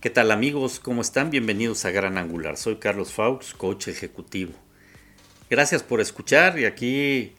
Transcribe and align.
¿Qué 0.00 0.10
tal 0.10 0.30
amigos? 0.30 0.78
¿Cómo 0.78 1.02
están? 1.02 1.30
Bienvenidos 1.32 1.84
a 1.84 1.90
Gran 1.90 2.18
Angular. 2.18 2.56
Soy 2.56 2.76
Carlos 2.76 3.12
Faux, 3.12 3.52
coach 3.54 3.88
ejecutivo. 3.88 4.52
Gracias 5.50 5.82
por 5.82 6.00
escuchar 6.00 6.56
y 6.56 6.66
aquí 6.66 7.32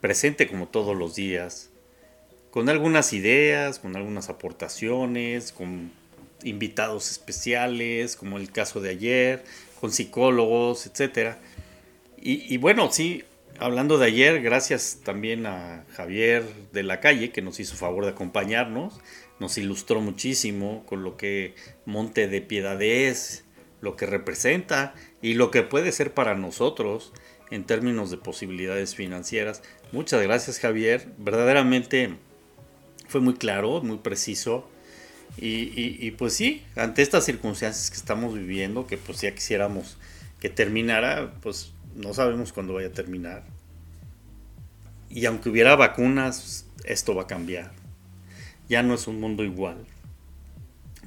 presente 0.00 0.48
como 0.48 0.66
todos 0.66 0.96
los 0.96 1.14
días, 1.14 1.70
con 2.50 2.68
algunas 2.68 3.12
ideas, 3.12 3.78
con 3.78 3.94
algunas 3.94 4.28
aportaciones, 4.28 5.52
con 5.52 5.92
invitados 6.42 7.12
especiales, 7.12 8.16
como 8.16 8.38
el 8.38 8.50
caso 8.50 8.80
de 8.80 8.90
ayer, 8.90 9.44
con 9.80 9.92
psicólogos, 9.92 10.86
etc. 10.86 11.36
Y, 12.20 12.52
y 12.52 12.56
bueno, 12.56 12.90
sí, 12.90 13.22
hablando 13.60 13.98
de 13.98 14.06
ayer, 14.06 14.42
gracias 14.42 15.00
también 15.04 15.46
a 15.46 15.84
Javier 15.92 16.44
de 16.72 16.82
la 16.82 17.00
calle 17.00 17.30
que 17.30 17.42
nos 17.42 17.60
hizo 17.60 17.76
favor 17.76 18.04
de 18.04 18.10
acompañarnos 18.10 19.00
nos 19.40 19.56
ilustró 19.58 20.00
muchísimo 20.00 20.84
con 20.86 21.02
lo 21.02 21.16
que 21.16 21.54
Monte 21.86 22.28
de 22.28 22.42
Piedad 22.42 22.80
es, 22.80 23.44
lo 23.80 23.96
que 23.96 24.06
representa 24.06 24.94
y 25.22 25.34
lo 25.34 25.50
que 25.50 25.62
puede 25.62 25.90
ser 25.90 26.12
para 26.12 26.34
nosotros 26.36 27.12
en 27.50 27.64
términos 27.64 28.10
de 28.10 28.18
posibilidades 28.18 28.94
financieras. 28.94 29.62
Muchas 29.92 30.22
gracias 30.22 30.60
Javier, 30.60 31.08
verdaderamente 31.18 32.16
fue 33.08 33.20
muy 33.20 33.34
claro, 33.34 33.82
muy 33.82 33.98
preciso. 33.98 34.68
Y, 35.38 36.10
pues 36.12 36.34
sí, 36.34 36.64
ante 36.76 37.02
estas 37.02 37.24
circunstancias 37.24 37.90
que 37.90 37.96
estamos 37.96 38.34
viviendo, 38.34 38.86
que 38.86 38.98
pues 38.98 39.20
ya 39.20 39.32
quisiéramos 39.32 39.96
que 40.38 40.50
terminara, 40.50 41.32
pues 41.40 41.72
no 41.94 42.14
sabemos 42.14 42.52
cuándo 42.52 42.74
vaya 42.74 42.88
a 42.88 42.92
terminar. 42.92 43.44
Y 45.08 45.26
aunque 45.26 45.48
hubiera 45.48 45.76
vacunas, 45.76 46.66
esto 46.84 47.14
va 47.14 47.22
a 47.22 47.26
cambiar 47.26 47.80
ya 48.70 48.84
no 48.84 48.94
es 48.94 49.08
un 49.08 49.20
mundo 49.20 49.42
igual. 49.42 49.84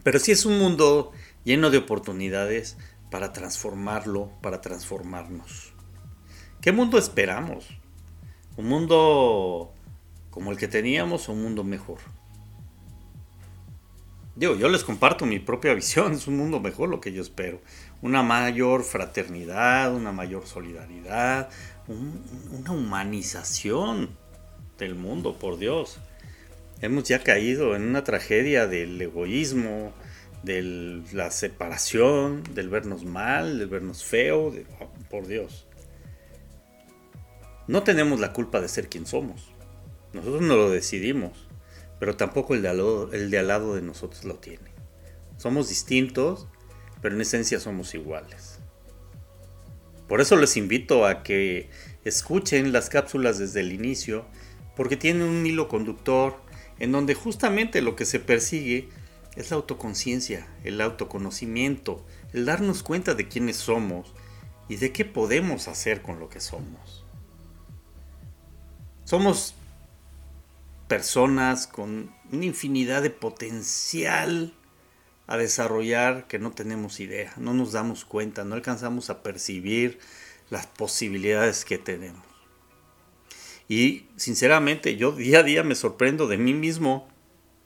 Pero 0.03 0.19
sí 0.19 0.33
es 0.33 0.45
un 0.45 0.59
mundo 0.59 1.13
lleno 1.45 1.71
de 1.71 1.77
oportunidades 1.77 2.77
para 3.09 3.31
transformarlo, 3.31 4.33
para 4.41 4.59
transformarnos. 4.59 5.71
¿Qué 6.59 6.73
mundo 6.73 6.97
esperamos? 6.97 7.65
¿Un 8.57 8.65
mundo 8.65 9.71
como 10.29 10.51
el 10.51 10.57
que 10.57 10.67
teníamos 10.67 11.29
o 11.29 11.31
un 11.31 11.41
mundo 11.41 11.63
mejor? 11.63 11.99
Digo, 14.35 14.55
yo 14.55 14.67
les 14.69 14.83
comparto 14.83 15.25
mi 15.25 15.39
propia 15.39 15.73
visión, 15.73 16.13
es 16.13 16.27
un 16.27 16.37
mundo 16.37 16.59
mejor 16.59 16.89
lo 16.89 16.99
que 16.99 17.13
yo 17.13 17.21
espero. 17.21 17.61
Una 18.01 18.23
mayor 18.23 18.83
fraternidad, 18.83 19.93
una 19.93 20.11
mayor 20.11 20.47
solidaridad, 20.47 21.49
una 21.87 22.71
humanización 22.71 24.09
del 24.77 24.95
mundo, 24.95 25.37
por 25.37 25.57
Dios 25.57 25.99
hemos 26.83 27.05
ya 27.05 27.19
caído 27.19 27.77
en 27.77 27.83
una 27.83 28.03
tragedia 28.03 28.67
del 28.67 29.01
egoísmo, 29.01 29.93
de 30.43 31.01
la 31.13 31.31
separación, 31.31 32.43
del 32.53 32.67
vernos 32.67 33.05
mal, 33.05 33.57
del 33.57 33.69
vernos 33.69 34.03
feo, 34.03 34.53
por 35.09 35.25
Dios. 35.25 35.65
No 37.67 37.83
tenemos 37.83 38.19
la 38.19 38.33
culpa 38.33 38.59
de 38.59 38.67
ser 38.67 38.89
quien 38.89 39.05
somos. 39.05 39.53
Nosotros 40.11 40.41
no 40.41 40.57
lo 40.57 40.69
decidimos, 40.69 41.47
pero 42.03 42.17
tampoco 42.17 42.53
el 42.53 42.61
de, 42.61 42.67
al 42.67 42.75
lado, 42.79 43.13
el 43.13 43.29
de 43.29 43.37
de 43.41 43.81
nosotros 43.81 44.25
lo 44.25 44.35
tiene. 44.35 44.73
Somos 45.37 45.69
distintos, 45.69 46.49
pero 47.01 47.15
en 47.15 47.21
esencia 47.21 47.61
somos 47.61 47.95
iguales. 47.95 48.59
Por 50.09 50.19
eso 50.19 50.35
les 50.35 50.57
invito 50.57 51.05
a 51.05 51.23
que 51.23 51.69
escuchen 52.03 52.73
las 52.73 52.89
cápsulas 52.89 53.37
desde 53.37 53.61
el 53.61 53.71
inicio, 53.71 54.25
porque 54.75 54.97
tienen 54.97 55.23
un 55.23 55.45
hilo 55.45 55.69
conductor 55.69 56.35
en 56.77 56.91
donde 56.91 57.13
justamente 57.13 57.81
lo 57.81 57.95
que 57.95 58.03
se 58.03 58.19
persigue 58.19 58.89
es 59.37 59.51
la 59.51 59.55
autoconciencia, 59.55 60.45
el 60.65 60.81
autoconocimiento, 60.81 62.05
el 62.33 62.43
darnos 62.43 62.83
cuenta 62.83 63.13
de 63.13 63.29
quiénes 63.29 63.55
somos 63.55 64.13
y 64.67 64.75
de 64.75 64.91
qué 64.91 65.05
podemos 65.05 65.69
hacer 65.69 66.01
con 66.01 66.19
lo 66.19 66.27
que 66.27 66.41
somos. 66.41 67.05
Somos 69.05 69.55
personas 70.93 71.65
con 71.65 72.13
una 72.31 72.45
infinidad 72.45 73.01
de 73.01 73.09
potencial 73.09 74.53
a 75.25 75.37
desarrollar 75.37 76.27
que 76.27 76.37
no 76.37 76.51
tenemos 76.51 76.99
idea, 76.99 77.33
no 77.37 77.55
nos 77.55 77.71
damos 77.71 78.05
cuenta, 78.05 78.43
no 78.43 78.53
alcanzamos 78.53 79.09
a 79.09 79.23
percibir 79.23 79.97
las 80.51 80.67
posibilidades 80.67 81.65
que 81.65 81.79
tenemos. 81.79 82.21
Y 83.67 84.05
sinceramente 84.17 84.95
yo 84.95 85.13
día 85.13 85.39
a 85.39 85.43
día 85.43 85.63
me 85.63 85.73
sorprendo 85.73 86.27
de 86.27 86.37
mí 86.37 86.53
mismo 86.53 87.07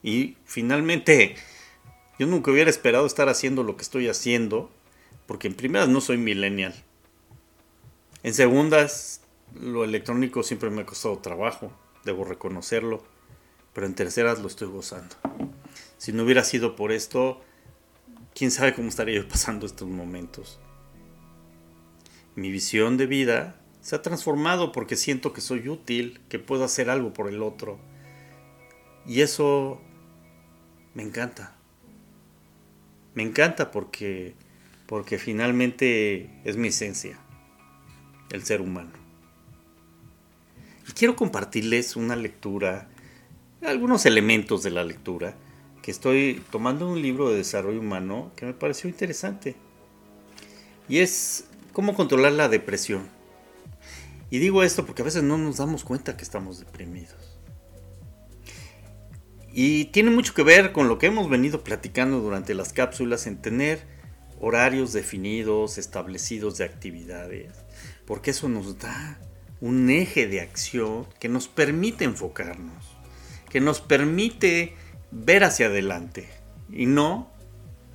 y 0.01 0.37
finalmente 0.45 1.35
yo 2.17 2.27
nunca 2.27 2.51
hubiera 2.51 2.69
esperado 2.69 3.05
estar 3.05 3.27
haciendo 3.27 3.63
lo 3.63 3.75
que 3.75 3.83
estoy 3.83 4.07
haciendo 4.07 4.71
porque 5.25 5.49
en 5.49 5.53
primeras 5.53 5.89
no 5.89 5.99
soy 5.99 6.15
millennial. 6.15 6.73
En 8.23 8.33
segundas 8.33 9.19
lo 9.53 9.83
electrónico 9.83 10.43
siempre 10.43 10.69
me 10.69 10.83
ha 10.83 10.85
costado 10.85 11.17
trabajo, 11.17 11.73
debo 12.05 12.23
reconocerlo, 12.23 13.03
pero 13.77 13.85
en 13.85 13.93
terceras 13.93 14.39
lo 14.39 14.47
estoy 14.47 14.69
gozando. 14.69 15.15
Si 15.99 16.11
no 16.11 16.23
hubiera 16.23 16.43
sido 16.43 16.75
por 16.75 16.91
esto, 16.91 17.39
quién 18.33 18.49
sabe 18.49 18.73
cómo 18.73 18.89
estaría 18.89 19.17
yo 19.17 19.27
pasando 19.27 19.67
estos 19.67 19.87
momentos. 19.87 20.59
Mi 22.33 22.49
visión 22.49 22.97
de 22.97 23.05
vida 23.05 23.61
se 23.81 23.95
ha 23.95 24.01
transformado 24.01 24.71
porque 24.71 24.95
siento 24.95 25.31
que 25.31 25.41
soy 25.41 25.69
útil, 25.69 26.21
que 26.27 26.39
puedo 26.39 26.63
hacer 26.63 26.89
algo 26.89 27.13
por 27.13 27.29
el 27.29 27.43
otro. 27.43 27.77
Y 29.05 29.21
eso 29.21 29.79
me 30.95 31.03
encanta. 31.03 31.55
Me 33.13 33.21
encanta 33.21 33.69
porque 33.69 34.33
porque 34.87 35.19
finalmente 35.19 36.31
es 36.45 36.57
mi 36.57 36.69
esencia, 36.69 37.19
el 38.31 38.43
ser 38.43 38.59
humano. 38.59 38.93
Y 40.89 40.93
quiero 40.93 41.15
compartirles 41.15 41.95
una 41.95 42.15
lectura, 42.15 42.89
algunos 43.63 44.05
elementos 44.05 44.63
de 44.63 44.71
la 44.71 44.83
lectura, 44.83 45.35
que 45.81 45.91
estoy 45.91 46.43
tomando 46.51 46.89
un 46.89 47.01
libro 47.01 47.29
de 47.29 47.37
desarrollo 47.37 47.79
humano 47.79 48.31
que 48.35 48.45
me 48.45 48.53
pareció 48.53 48.89
interesante. 48.89 49.55
Y 50.89 50.99
es 50.99 51.45
cómo 51.73 51.95
controlar 51.95 52.33
la 52.33 52.49
depresión. 52.49 53.09
Y 54.29 54.39
digo 54.39 54.63
esto 54.63 54.85
porque 54.85 55.01
a 55.01 55.05
veces 55.05 55.23
no 55.23 55.37
nos 55.37 55.57
damos 55.57 55.83
cuenta 55.83 56.17
que 56.17 56.23
estamos 56.23 56.59
deprimidos. 56.59 57.37
Y 59.53 59.85
tiene 59.85 60.11
mucho 60.11 60.33
que 60.33 60.43
ver 60.43 60.71
con 60.71 60.87
lo 60.87 60.99
que 60.99 61.07
hemos 61.07 61.29
venido 61.29 61.63
platicando 61.63 62.19
durante 62.19 62.53
las 62.53 62.73
cápsulas 62.73 63.25
en 63.25 63.41
tener 63.41 63.87
horarios 64.39 64.93
definidos, 64.93 65.77
establecidos 65.77 66.57
de 66.57 66.65
actividades, 66.65 67.53
porque 68.05 68.31
eso 68.31 68.49
nos 68.49 68.77
da 68.77 69.19
un 69.59 69.89
eje 69.89 70.27
de 70.27 70.41
acción 70.41 71.07
que 71.19 71.29
nos 71.29 71.47
permite 71.47 72.05
enfocarnos, 72.05 72.96
que 73.49 73.61
nos 73.61 73.81
permite 73.81 74.75
ver 75.11 75.43
hacia 75.43 75.67
adelante 75.67 76.27
y 76.69 76.85
no 76.85 77.31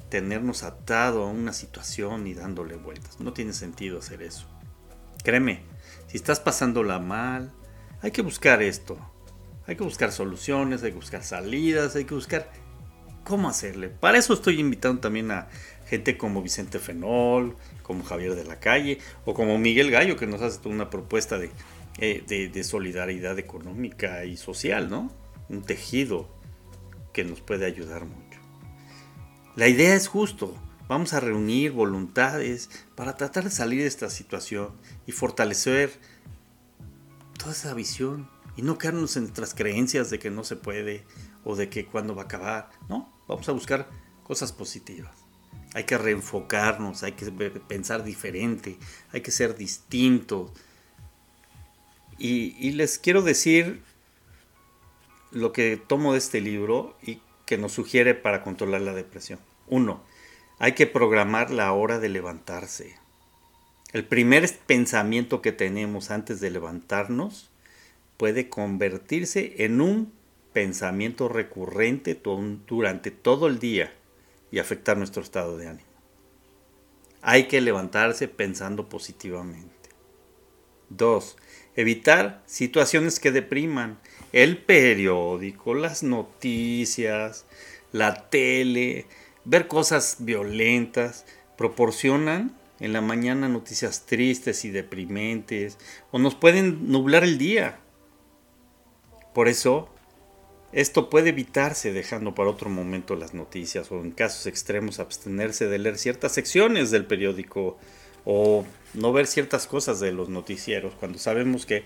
tenernos 0.09 0.63
atado 0.63 1.25
a 1.25 1.31
una 1.31 1.53
situación 1.53 2.27
y 2.27 2.35
dándole 2.35 2.77
vueltas. 2.77 3.21
No 3.21 3.33
tiene 3.33 3.53
sentido 3.53 3.99
hacer 3.99 4.23
eso. 4.23 4.47
Créeme, 5.25 5.63
si 6.09 6.17
estás 6.17 6.41
pasándola 6.41 6.99
mal, 6.99 7.53
hay 8.03 8.11
que 8.11 8.23
buscar 8.23 8.63
esto. 8.63 8.99
Hay 9.67 9.77
que 9.77 9.85
buscar 9.85 10.11
soluciones, 10.13 10.83
hay 10.83 10.91
que 10.91 10.97
buscar 10.97 11.23
salidas, 11.23 11.97
hay 11.97 12.05
que 12.05 12.15
buscar 12.15 12.51
cómo 13.25 13.49
hacerle. 13.49 13.89
Para 13.89 14.19
eso 14.19 14.35
estoy 14.35 14.61
invitando 14.61 15.01
también 15.01 15.31
a 15.31 15.49
gente 15.87 16.19
como 16.19 16.43
Vicente 16.43 16.79
Fenol, 16.79 17.57
como 17.83 18.05
Javier 18.05 18.35
de 18.35 18.45
la 18.45 18.59
Calle 18.59 18.99
o 19.25 19.35
como 19.35 19.57
Miguel 19.59 19.91
Gallo 19.91 20.17
que 20.17 20.27
nos 20.27 20.43
hace 20.43 20.69
una 20.69 20.91
propuesta 20.91 21.39
de, 21.39 21.51
eh, 21.99 22.51
de 22.53 22.65
solidaridad 22.65 23.39
económica 23.39 24.25
y 24.25 24.37
social, 24.37 24.91
¿no? 24.91 25.22
Un 25.53 25.63
tejido 25.63 26.29
que 27.13 27.23
nos 27.23 27.41
puede 27.41 27.67
ayudar 27.67 28.05
mucho. 28.07 28.41
La 29.55 29.69
idea 29.69 29.95
es 29.95 30.09
justo, 30.09 30.57
Vamos 30.93 31.15
a 31.15 31.21
reunir 31.21 31.73
voluntades 31.73 32.69
para 32.95 33.17
tratar 33.17 33.45
de 33.45 33.51
salir 33.51 33.81
de 33.81 33.87
esta 33.87 34.11
situación 34.11 34.73
y 35.07 35.13
fortalecer 35.13 35.99
toda 37.39 37.53
esa 37.53 37.73
visión 37.73 38.29
y 38.57 38.63
no 38.63 38.77
quedarnos 38.77 39.17
en 39.17 39.23
nuestras 39.23 39.55
creencias 39.55 40.11
de 40.11 40.19
que 40.19 40.31
no 40.31 40.45
se 40.45 40.57
puede 40.57 41.07
o 41.45 41.57
de 41.57 41.71
que 41.71 41.87
cuándo 41.87 42.15
va 42.15 42.23
a 42.23 42.25
acabar. 42.27 42.71
No, 42.91 43.11
vamos 43.27 43.49
a 43.49 43.53
buscar 43.53 43.89
cosas 44.23 44.53
positivas. 44.53 45.17
Hay 45.73 45.85
que 45.85 45.97
reenfocarnos, 45.97 47.03
hay 47.05 47.13
que 47.13 47.31
pensar 47.31 48.05
diferente, 48.05 48.79
hay 49.13 49.23
que 49.23 49.31
ser 49.31 49.57
distintos. 49.57 50.53
Y, 52.19 52.55
y 52.59 52.73
les 52.73 52.99
quiero 52.99 53.23
decir 53.23 53.83
lo 55.33 55.53
que 55.53 55.77
tomo 55.77 56.13
de 56.13 56.19
este 56.19 56.41
libro 56.41 56.97
y 57.03 57.21
que 57.47 57.59
nos 57.59 57.73
sugiere 57.73 58.15
para 58.15 58.43
controlar 58.43 58.83
la 58.83 58.95
depresión. 58.95 59.41
Uno, 59.67 60.03
hay 60.59 60.73
que 60.73 60.87
programar 60.87 61.51
la 61.51 61.73
hora 61.73 61.99
de 61.99 62.09
levantarse. 62.09 62.97
El 63.93 64.05
primer 64.05 64.49
pensamiento 64.67 65.43
que 65.43 65.53
tenemos 65.53 66.11
antes 66.11 66.41
de 66.41 66.51
levantarnos 66.51 67.51
puede 68.17 68.49
convertirse 68.49 69.65
en 69.65 69.81
un 69.81 70.13
pensamiento 70.53 71.29
recurrente 71.29 72.21
durante 72.67 73.11
todo 73.11 73.49
el 73.49 73.59
día 73.59 73.93
y 74.51 74.59
afectar 74.59 74.97
nuestro 74.97 75.23
estado 75.23 75.57
de 75.57 75.69
ánimo. 75.69 75.89
Hay 77.23 77.49
que 77.49 77.61
levantarse 77.61 78.29
pensando 78.29 78.89
positivamente. 78.89 79.73
2. 80.91 81.37
Evitar 81.77 82.43
situaciones 82.47 83.19
que 83.21 83.33
depriman. 83.33 83.99
El 84.33 84.59
periódico, 84.59 85.75
las 85.75 86.03
noticias, 86.03 87.45
la 87.93 88.29
tele, 88.29 89.07
ver 89.45 89.69
cosas 89.69 90.17
violentas, 90.21 91.27
proporcionan 91.57 92.57
en 92.81 92.93
la 92.93 93.01
mañana 93.01 93.49
noticias 93.49 94.07
tristes 94.07 94.65
y 94.65 94.71
deprimentes 94.71 95.79
o 96.11 96.19
nos 96.19 96.35
pueden 96.35 96.91
nublar 96.91 97.23
el 97.23 97.39
día. 97.39 97.79
Por 99.33 99.49
eso, 99.49 99.89
esto 100.73 101.09
puede 101.09 101.31
evitarse 101.31 101.93
dejando 101.93 102.35
para 102.35 102.51
otro 102.51 102.71
momento 102.71 103.15
las 103.15 103.35
noticias 103.35 103.93
o 103.93 104.01
en 104.01 104.11
casos 104.11 104.47
extremos 104.47 104.99
abstenerse 104.99 105.69
de 105.69 105.79
leer 105.79 105.99
ciertas 105.99 106.33
secciones 106.33 106.91
del 106.91 107.07
periódico 107.07 107.79
o 108.25 108.65
no 108.95 109.13
ver 109.13 109.27
ciertas 109.27 109.67
cosas 109.67 110.01
de 110.01 110.13
los 110.13 110.29
noticieros 110.29 110.95
cuando 110.95 111.19
sabemos 111.19 111.67
que 111.67 111.85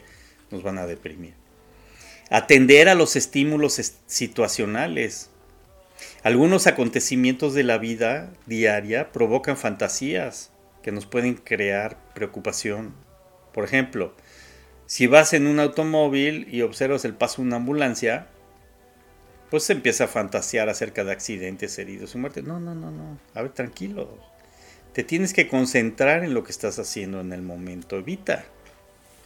nos 0.51 0.63
van 0.63 0.79
a 0.79 0.87
deprimir. 0.87 1.35
Atender 2.31 2.89
a 2.89 2.95
los 2.95 3.17
estímulos 3.17 3.81
situacionales. 4.07 5.31
Algunos 6.23 6.67
acontecimientos 6.67 7.55
de 7.55 7.63
la 7.63 7.79
vida 7.79 8.33
diaria 8.47 9.13
provocan 9.13 9.57
fantasías 9.57 10.51
que 10.83 10.93
nos 10.93 11.07
pueden 11.07 11.35
crear 11.35 11.99
preocupación. 12.15 12.95
Por 13.53 13.65
ejemplo, 13.65 14.15
si 14.87 15.07
vas 15.07 15.33
en 15.33 15.47
un 15.47 15.61
automóvil 15.61 16.49
y 16.51 16.63
observas 16.63 17.05
el 17.05 17.15
paso 17.15 17.43
de 17.43 17.49
una 17.49 17.57
ambulancia, 17.57 18.29
pues 19.51 19.65
se 19.65 19.73
empieza 19.73 20.05
a 20.05 20.09
fantasear 20.09 20.69
acerca 20.69 21.05
de 21.05 21.13
accidentes, 21.13 21.79
heridos 21.79 22.15
y 22.15 22.19
muertes. 22.19 22.45
No, 22.45 22.61
no, 22.61 22.75
no, 22.75 22.91
no. 22.91 23.19
A 23.35 23.43
ver, 23.43 23.53
tranquilos. 23.53 24.09
Te 24.97 25.05
tienes 25.05 25.35
que 25.35 25.47
concentrar 25.47 26.25
en 26.25 26.33
lo 26.33 26.43
que 26.43 26.51
estás 26.51 26.79
haciendo 26.79 27.21
en 27.21 27.35
el 27.35 27.43
momento. 27.43 27.99
Evita, 27.99 28.47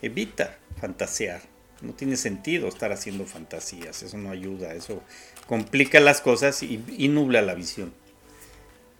evita 0.03 0.59
fantasear. 0.81 1.43
No 1.81 1.93
tiene 1.93 2.17
sentido 2.17 2.67
estar 2.67 2.91
haciendo 2.91 3.25
fantasías. 3.25 4.03
Eso 4.03 4.19
no 4.19 4.33
ayuda. 4.33 4.75
Eso 4.75 5.01
complica 5.47 6.01
las 6.01 6.23
cosas 6.23 6.65
y, 6.65 6.85
y 6.99 7.07
nubla 7.07 7.41
la 7.41 7.55
visión. 7.55 7.93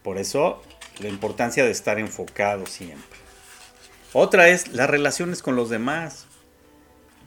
Por 0.01 0.17
eso, 0.17 0.63
la 1.01 1.09
importancia 1.09 1.65
de 1.65 1.71
estar 1.71 1.99
enfocado 1.99 2.65
siempre. 2.65 3.19
Otra 4.13 4.47
es 4.47 4.69
las 4.69 4.89
relaciones 4.89 5.41
con 5.41 5.57
los 5.57 5.69
demás. 5.69 6.27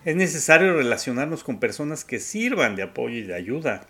Es 0.06 0.16
necesario 0.16 0.72
relacionarnos 0.72 1.44
con 1.44 1.60
personas 1.60 2.06
que 2.06 2.18
sirvan 2.18 2.76
de 2.76 2.84
apoyo 2.84 3.16
y 3.16 3.24
de 3.24 3.34
ayuda, 3.34 3.88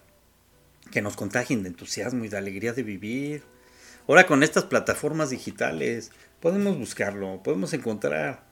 que 0.90 1.00
nos 1.00 1.14
contagien 1.14 1.62
de 1.62 1.68
entusiasmo 1.68 2.24
y 2.24 2.28
de 2.28 2.38
alegría 2.38 2.72
de 2.72 2.82
vivir. 2.82 3.53
Ahora 4.06 4.26
con 4.26 4.42
estas 4.42 4.64
plataformas 4.64 5.30
digitales 5.30 6.10
podemos 6.40 6.78
buscarlo, 6.78 7.42
podemos 7.42 7.72
encontrar. 7.72 8.44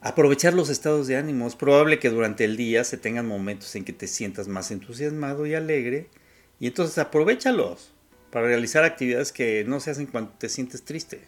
Aprovechar 0.00 0.54
los 0.54 0.68
estados 0.68 1.08
de 1.08 1.16
ánimo. 1.16 1.48
Es 1.48 1.56
probable 1.56 1.98
que 1.98 2.10
durante 2.10 2.44
el 2.44 2.56
día 2.56 2.84
se 2.84 2.98
tengan 2.98 3.26
momentos 3.26 3.74
en 3.74 3.84
que 3.84 3.92
te 3.92 4.06
sientas 4.06 4.46
más 4.46 4.70
entusiasmado 4.70 5.46
y 5.46 5.54
alegre 5.54 6.08
y 6.60 6.68
entonces 6.68 6.98
aprovechalos 6.98 7.92
para 8.30 8.46
realizar 8.46 8.84
actividades 8.84 9.32
que 9.32 9.64
no 9.66 9.80
se 9.80 9.90
hacen 9.90 10.06
cuando 10.06 10.30
te 10.38 10.48
sientes 10.48 10.84
triste 10.84 11.22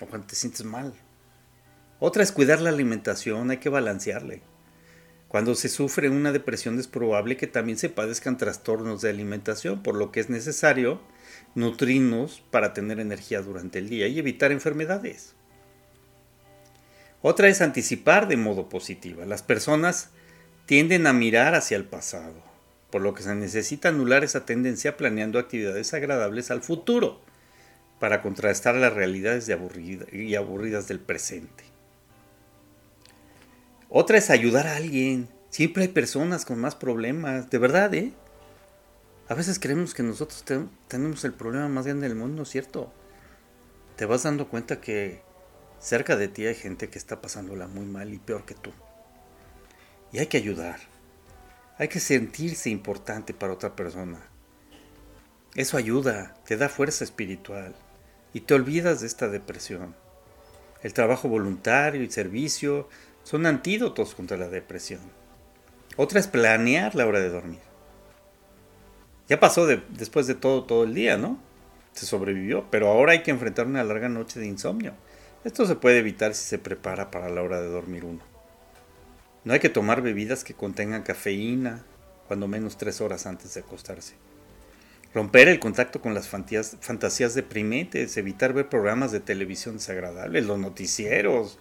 o 0.00 0.06
cuando 0.06 0.28
te 0.28 0.34
sientes 0.34 0.64
mal. 0.64 0.94
Otra 2.00 2.22
es 2.22 2.32
cuidar 2.32 2.60
la 2.62 2.70
alimentación, 2.70 3.50
hay 3.50 3.58
que 3.58 3.68
balancearle. 3.68 4.40
Cuando 5.26 5.54
se 5.54 5.68
sufre 5.68 6.08
una 6.08 6.32
depresión 6.32 6.78
es 6.78 6.86
probable 6.86 7.36
que 7.36 7.46
también 7.46 7.76
se 7.76 7.90
padezcan 7.90 8.38
trastornos 8.38 9.02
de 9.02 9.10
alimentación, 9.10 9.82
por 9.82 9.94
lo 9.94 10.10
que 10.10 10.20
es 10.20 10.30
necesario 10.30 11.02
nutrirnos 11.54 12.42
para 12.50 12.72
tener 12.72 13.00
energía 13.00 13.40
durante 13.42 13.78
el 13.78 13.88
día 13.88 14.06
y 14.08 14.18
evitar 14.18 14.52
enfermedades. 14.52 15.34
Otra 17.20 17.48
es 17.48 17.60
anticipar 17.60 18.28
de 18.28 18.36
modo 18.36 18.68
positivo. 18.68 19.24
Las 19.24 19.42
personas 19.42 20.10
tienden 20.66 21.06
a 21.06 21.12
mirar 21.12 21.54
hacia 21.54 21.76
el 21.76 21.84
pasado, 21.84 22.42
por 22.90 23.02
lo 23.02 23.14
que 23.14 23.22
se 23.22 23.34
necesita 23.34 23.88
anular 23.88 24.22
esa 24.22 24.46
tendencia 24.46 24.96
planeando 24.96 25.38
actividades 25.38 25.92
agradables 25.94 26.50
al 26.50 26.62
futuro 26.62 27.20
para 27.98 28.22
contrastar 28.22 28.76
las 28.76 28.92
realidades 28.92 29.50
y 30.12 30.34
aburridas 30.36 30.86
del 30.86 31.00
presente. 31.00 31.64
Otra 33.88 34.18
es 34.18 34.30
ayudar 34.30 34.66
a 34.66 34.76
alguien. 34.76 35.28
Siempre 35.50 35.84
hay 35.84 35.88
personas 35.88 36.44
con 36.44 36.58
más 36.58 36.74
problemas. 36.74 37.50
De 37.50 37.58
verdad, 37.58 37.92
¿eh? 37.94 38.12
A 39.28 39.34
veces 39.34 39.58
creemos 39.58 39.92
que 39.92 40.02
nosotros 40.02 40.42
tenemos 40.88 41.24
el 41.24 41.34
problema 41.34 41.68
más 41.68 41.84
grande 41.84 42.08
del 42.08 42.16
mundo, 42.16 42.46
¿cierto? 42.46 42.90
Te 43.96 44.06
vas 44.06 44.22
dando 44.22 44.48
cuenta 44.48 44.80
que 44.80 45.20
cerca 45.78 46.16
de 46.16 46.28
ti 46.28 46.46
hay 46.46 46.54
gente 46.54 46.88
que 46.88 46.98
está 46.98 47.20
pasándola 47.20 47.68
muy 47.68 47.84
mal 47.84 48.14
y 48.14 48.18
peor 48.18 48.46
que 48.46 48.54
tú. 48.54 48.72
Y 50.12 50.18
hay 50.18 50.28
que 50.28 50.38
ayudar. 50.38 50.80
Hay 51.76 51.88
que 51.88 52.00
sentirse 52.00 52.70
importante 52.70 53.34
para 53.34 53.52
otra 53.52 53.76
persona. 53.76 54.18
Eso 55.54 55.76
ayuda, 55.76 56.34
te 56.46 56.56
da 56.56 56.70
fuerza 56.70 57.04
espiritual 57.04 57.74
y 58.32 58.40
te 58.40 58.54
olvidas 58.54 59.02
de 59.02 59.08
esta 59.08 59.28
depresión. 59.28 59.94
El 60.82 60.94
trabajo 60.94 61.28
voluntario 61.28 62.02
y 62.02 62.10
servicio 62.10 62.88
son 63.24 63.44
antídotos 63.44 64.14
contra 64.14 64.38
la 64.38 64.48
depresión. 64.48 65.02
Otra 65.96 66.18
es 66.18 66.28
planear 66.28 66.94
la 66.94 67.06
hora 67.06 67.20
de 67.20 67.28
dormir. 67.28 67.67
Ya 69.28 69.40
pasó 69.40 69.66
después 69.66 70.26
de 70.26 70.34
todo 70.34 70.64
todo 70.64 70.84
el 70.84 70.94
día, 70.94 71.18
¿no? 71.18 71.38
Se 71.92 72.06
sobrevivió, 72.06 72.66
pero 72.70 72.88
ahora 72.88 73.12
hay 73.12 73.22
que 73.22 73.30
enfrentar 73.30 73.66
una 73.66 73.84
larga 73.84 74.08
noche 74.08 74.40
de 74.40 74.46
insomnio. 74.46 74.94
Esto 75.44 75.66
se 75.66 75.76
puede 75.76 75.98
evitar 75.98 76.34
si 76.34 76.46
se 76.46 76.58
prepara 76.58 77.10
para 77.10 77.28
la 77.28 77.42
hora 77.42 77.60
de 77.60 77.68
dormir 77.68 78.04
uno. 78.04 78.20
No 79.44 79.52
hay 79.52 79.60
que 79.60 79.68
tomar 79.68 80.02
bebidas 80.02 80.44
que 80.44 80.54
contengan 80.54 81.02
cafeína 81.02 81.84
cuando 82.26 82.48
menos 82.48 82.76
tres 82.76 83.00
horas 83.00 83.26
antes 83.26 83.54
de 83.54 83.60
acostarse. 83.60 84.14
Romper 85.14 85.48
el 85.48 85.58
contacto 85.58 86.00
con 86.00 86.12
las 86.12 86.28
fantasías, 86.28 86.76
fantasías 86.80 87.34
deprimentes, 87.34 88.16
evitar 88.16 88.52
ver 88.52 88.68
programas 88.68 89.10
de 89.10 89.20
televisión 89.20 89.76
desagradables, 89.76 90.44
los 90.44 90.58
noticieros, 90.58 91.58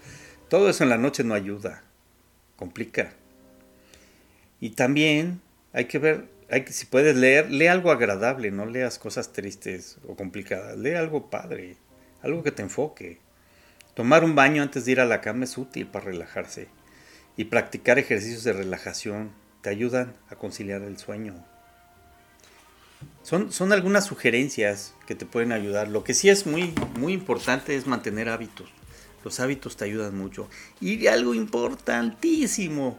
todo 0.50 0.70
eso 0.70 0.84
en 0.84 0.90
la 0.90 0.98
noche 0.98 1.24
no 1.24 1.34
ayuda, 1.34 1.84
complica. 2.58 3.14
Y 4.60 4.72
también 4.72 5.40
hay 5.72 5.86
que 5.86 6.00
ver, 6.00 6.28
si 6.68 6.86
puedes 6.86 7.16
leer, 7.16 7.52
lee 7.52 7.68
algo 7.68 7.92
agradable, 7.92 8.52
no 8.52 8.66
leas 8.66 9.00
cosas 9.00 9.34
tristes 9.34 9.98
o 10.08 10.16
complicadas, 10.16 10.78
lee 10.78 10.94
algo 10.94 11.30
padre, 11.30 11.78
algo 12.22 12.44
que 12.44 12.52
te 12.52 12.62
enfoque. 12.62 13.20
Tomar 13.94 14.24
un 14.24 14.36
baño 14.36 14.62
antes 14.62 14.86
de 14.86 14.94
ir 14.94 15.00
a 15.00 15.06
la 15.06 15.22
cama 15.22 15.44
es 15.44 15.58
útil 15.58 15.88
para 15.88 16.06
relajarse 16.06 16.68
y 17.36 17.46
practicar 17.46 18.00
ejercicios 18.00 18.44
de 18.44 18.54
relajación 18.54 19.32
te 19.62 19.70
ayudan 19.70 20.16
a 20.30 20.36
conciliar 20.36 20.84
el 20.84 20.98
sueño. 20.98 21.36
Son, 23.24 23.52
son 23.52 23.74
algunas 23.74 24.06
sugerencias 24.06 24.94
que 25.06 25.16
te 25.16 25.26
pueden 25.26 25.52
ayudar. 25.52 25.90
Lo 25.90 26.04
que 26.04 26.14
sí 26.14 26.30
es 26.30 26.46
muy, 26.46 26.74
muy 26.98 27.14
importante 27.14 27.76
es 27.76 27.86
mantener 27.86 28.30
hábitos. 28.30 28.70
Los 29.24 29.40
hábitos 29.40 29.76
te 29.76 29.86
ayudan 29.86 30.18
mucho. 30.18 30.50
Y 30.80 31.08
algo 31.08 31.34
importantísimo 31.34 32.98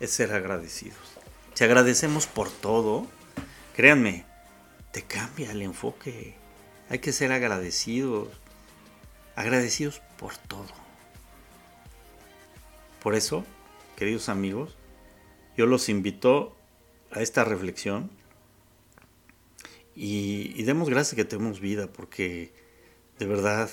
es 0.00 0.10
ser 0.10 0.32
agradecidos. 0.32 1.15
Si 1.56 1.64
agradecemos 1.64 2.26
por 2.26 2.50
todo, 2.50 3.06
créanme, 3.74 4.26
te 4.92 5.00
cambia 5.00 5.52
el 5.52 5.62
enfoque. 5.62 6.34
Hay 6.90 6.98
que 6.98 7.14
ser 7.14 7.32
agradecidos. 7.32 8.28
Agradecidos 9.36 10.02
por 10.18 10.36
todo. 10.36 10.68
Por 13.02 13.14
eso, 13.14 13.46
queridos 13.96 14.28
amigos, 14.28 14.76
yo 15.56 15.64
los 15.64 15.88
invito 15.88 16.54
a 17.10 17.22
esta 17.22 17.42
reflexión 17.42 18.10
y, 19.94 20.52
y 20.60 20.62
demos 20.64 20.90
gracias 20.90 21.14
que 21.14 21.24
tenemos 21.24 21.60
vida, 21.60 21.90
porque 21.90 22.52
de 23.18 23.24
verdad 23.24 23.70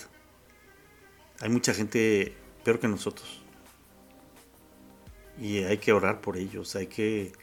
hay 1.41 1.49
mucha 1.49 1.73
gente 1.73 2.33
peor 2.63 2.79
que 2.79 2.87
nosotros. 2.87 3.41
Y 5.37 5.63
hay 5.63 5.79
que 5.79 5.91
orar 5.91 6.21
por 6.21 6.37
ellos, 6.37 6.77
hay 6.77 6.87
que 6.87 7.33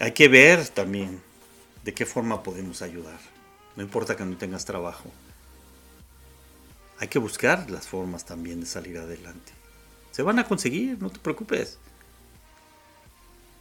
hay 0.00 0.12
que 0.12 0.28
ver 0.28 0.68
también 0.68 1.20
de 1.84 1.94
qué 1.94 2.06
forma 2.06 2.42
podemos 2.42 2.82
ayudar. 2.82 3.18
No 3.76 3.82
importa 3.82 4.16
que 4.16 4.24
no 4.24 4.36
tengas 4.36 4.64
trabajo. 4.64 5.10
Hay 6.98 7.08
que 7.08 7.18
buscar 7.18 7.70
las 7.70 7.86
formas 7.86 8.24
también 8.24 8.60
de 8.60 8.66
salir 8.66 8.98
adelante. 8.98 9.52
Se 10.10 10.22
van 10.22 10.38
a 10.38 10.48
conseguir, 10.48 11.00
no 11.00 11.10
te 11.10 11.20
preocupes. 11.20 11.78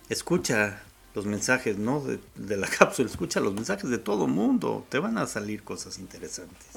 Escucha 0.09 0.81
los 1.13 1.25
mensajes, 1.25 1.77
no 1.77 2.01
de, 2.01 2.19
de 2.35 2.57
la 2.57 2.67
cápsula, 2.79 3.09
escucha 3.09 3.39
los 3.39 3.53
mensajes 3.53 3.89
de 3.89 3.99
todo 3.99 4.27
mundo. 4.27 4.85
Te 4.89 4.99
van 4.99 5.17
a 5.17 5.27
salir 5.27 5.63
cosas 5.63 5.99
interesantes. 5.99 6.67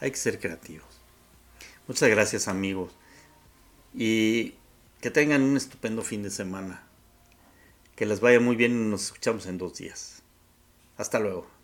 Hay 0.00 0.10
que 0.10 0.16
ser 0.16 0.40
creativos. 0.40 0.86
Muchas 1.86 2.08
gracias 2.08 2.48
amigos. 2.48 2.92
Y 3.94 4.54
que 5.00 5.10
tengan 5.10 5.42
un 5.42 5.56
estupendo 5.56 6.02
fin 6.02 6.22
de 6.22 6.30
semana. 6.30 6.87
Que 7.98 8.06
les 8.06 8.20
vaya 8.20 8.38
muy 8.38 8.54
bien 8.54 8.70
y 8.70 8.90
nos 8.90 9.06
escuchamos 9.06 9.46
en 9.46 9.58
dos 9.58 9.74
días. 9.74 10.22
Hasta 10.98 11.18
luego. 11.18 11.57